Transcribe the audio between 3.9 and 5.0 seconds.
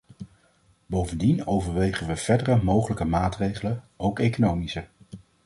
ook economische.